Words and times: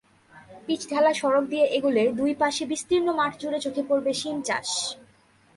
পিচঢালা 0.65 1.11
সড়ক 1.13 1.45
দিয়ে 1.49 1.65
এগোলে 1.77 2.03
দুই 2.19 2.31
পাশে 2.41 2.63
বিস্তীর্ণ 2.71 3.07
মাঠজুড়ে 3.19 3.59
চোখে 3.65 3.83
পড়বে 3.89 4.11
শিম 4.13 4.37
চাষ। 4.47 4.69